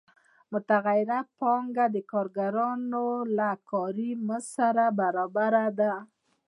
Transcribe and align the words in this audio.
متغیره 0.51 1.19
پانګه 1.37 1.85
د 1.95 1.97
کارګرانو 2.11 3.05
له 3.37 3.49
کاري 3.69 4.11
مزد 4.27 4.47
سره 4.55 4.85
برابره 4.99 5.65
ده 5.79 5.93